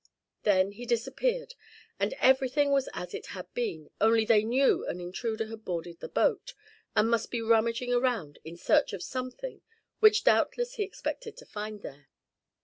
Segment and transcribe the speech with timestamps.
[0.41, 1.53] Then he disappeared
[1.99, 6.09] and everything was as it had been; only they knew an intruder had boarded the
[6.09, 6.55] boat,
[6.95, 9.61] and must be rummaging around in search of something
[9.99, 12.09] which doubtless he expected to find there.